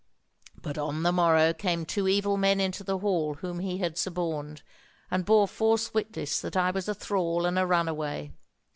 [0.59, 4.63] But on the morrow came two evil men into the hall whom he had suborned,
[5.11, 8.33] and bore false witness that I was a thrall and a runaway.